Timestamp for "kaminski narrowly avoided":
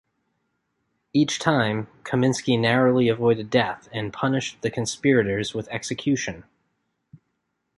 2.01-3.51